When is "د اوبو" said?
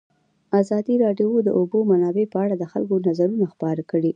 1.47-1.79